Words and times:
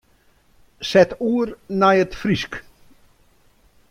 Set 0.89 1.11
oer 1.31 1.47
nei 1.79 1.97
it 2.03 2.13
Frysk. 2.21 2.53